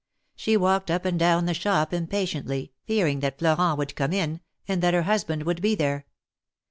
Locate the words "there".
5.75-6.07